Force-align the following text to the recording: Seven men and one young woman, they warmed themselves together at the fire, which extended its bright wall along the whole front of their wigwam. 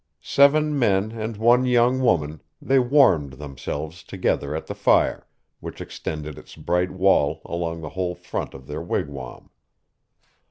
Seven 0.23 0.79
men 0.79 1.11
and 1.11 1.37
one 1.37 1.63
young 1.63 1.99
woman, 2.01 2.41
they 2.59 2.79
warmed 2.79 3.33
themselves 3.33 4.01
together 4.03 4.55
at 4.55 4.65
the 4.65 4.73
fire, 4.73 5.27
which 5.59 5.79
extended 5.79 6.39
its 6.39 6.55
bright 6.55 6.89
wall 6.89 7.39
along 7.45 7.81
the 7.81 7.89
whole 7.89 8.15
front 8.15 8.55
of 8.55 8.65
their 8.65 8.81
wigwam. 8.81 9.51